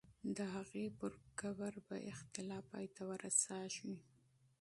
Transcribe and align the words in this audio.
د 0.37 0.39
هغې 0.53 0.85
پر 0.99 1.11
قبر 1.39 1.73
به 1.87 1.97
اختلاف 2.11 2.63
پای 2.71 2.85
ته 2.95 3.03
رسېږي. 3.23 3.95